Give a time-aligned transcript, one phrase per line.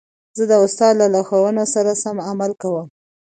[0.37, 2.87] زه د استاد د لارښوونو سره سم عمل کوم.